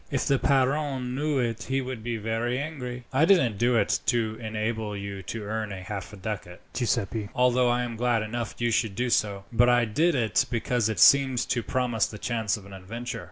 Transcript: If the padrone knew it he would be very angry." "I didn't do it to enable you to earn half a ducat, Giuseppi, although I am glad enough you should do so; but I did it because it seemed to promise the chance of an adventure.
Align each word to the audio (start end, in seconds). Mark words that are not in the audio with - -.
If 0.09 0.25
the 0.25 0.39
padrone 0.39 1.13
knew 1.13 1.37
it 1.37 1.61
he 1.69 1.79
would 1.79 2.03
be 2.03 2.17
very 2.17 2.57
angry." 2.57 3.03
"I 3.13 3.23
didn't 3.23 3.59
do 3.59 3.75
it 3.75 3.99
to 4.07 4.35
enable 4.41 4.97
you 4.97 5.21
to 5.21 5.43
earn 5.43 5.69
half 5.69 6.11
a 6.11 6.17
ducat, 6.17 6.59
Giuseppi, 6.73 7.29
although 7.35 7.69
I 7.69 7.83
am 7.83 7.97
glad 7.97 8.23
enough 8.23 8.55
you 8.57 8.71
should 8.71 8.95
do 8.95 9.11
so; 9.11 9.43
but 9.53 9.69
I 9.69 9.85
did 9.85 10.15
it 10.15 10.47
because 10.49 10.89
it 10.89 10.99
seemed 10.99 11.37
to 11.49 11.61
promise 11.61 12.07
the 12.07 12.17
chance 12.17 12.57
of 12.57 12.65
an 12.65 12.73
adventure. 12.73 13.19